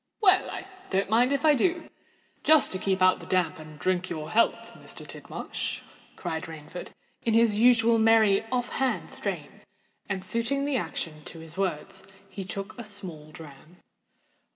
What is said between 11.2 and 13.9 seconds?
to his words, he took a small dram.